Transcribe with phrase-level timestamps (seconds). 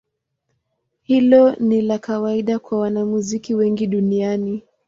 [1.03, 4.63] Hilo ni la kawaida kwa wanamuziki wengi duniani.